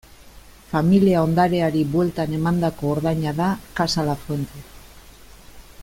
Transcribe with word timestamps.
Familia 0.69 1.19
ondareari 1.25 1.83
bueltan 1.95 2.33
emandako 2.39 2.89
ordaina 2.95 3.35
da 3.43 3.51
Casa 3.81 4.07
Lafuente. 4.09 4.65